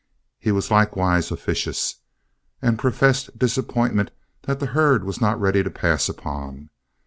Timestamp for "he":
0.39-0.51